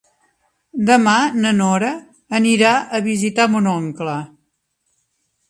[0.87, 1.13] Demà
[1.43, 1.91] na Nora
[2.39, 4.19] anirà a visitar mon oncle.